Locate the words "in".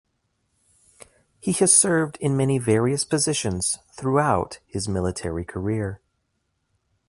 2.19-2.35